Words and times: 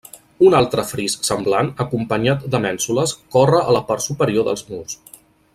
Un 0.45 0.53
altre 0.59 0.85
fris 0.91 1.15
semblant 1.27 1.69
acompanyat 1.85 2.47
de 2.55 2.63
mènsules 2.65 3.15
corre 3.39 3.63
a 3.67 3.79
la 3.79 3.87
part 3.91 4.07
superior 4.11 4.49
dels 4.49 4.69
murs. 4.73 4.99